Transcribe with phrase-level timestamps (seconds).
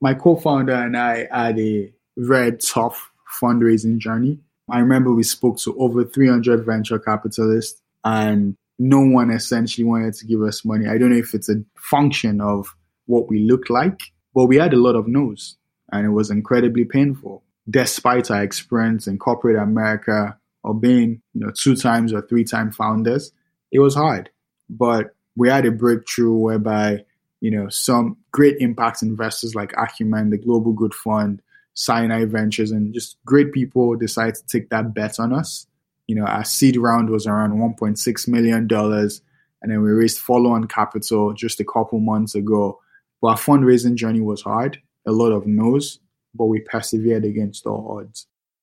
[0.00, 3.10] my co-founder and I had a very tough
[3.40, 4.38] fundraising journey.
[4.70, 10.26] I remember we spoke to over 300 venture capitalists and no one essentially wanted to
[10.26, 10.86] give us money.
[10.88, 12.74] I don't know if it's a function of
[13.06, 14.00] what we look like,
[14.34, 15.56] but we had a lot of no's
[15.92, 17.42] and it was incredibly painful.
[17.68, 22.72] Despite our experience in corporate America or being, you know, two times or three time
[22.72, 23.32] founders,
[23.70, 24.30] it was hard.
[24.68, 27.04] But we had a breakthrough whereby,
[27.40, 31.40] you know, some great impact investors like Acumen, the Global Good Fund,
[31.74, 35.66] Sinai Ventures, and just great people decided to take that bet on us.
[36.06, 38.68] You know, our seed round was around $1.6 million.
[39.62, 42.78] And then we raised follow on capital just a couple months ago.
[43.20, 45.98] But our fundraising journey was hard, a lot of no's,
[46.34, 48.26] but we persevered against all odds.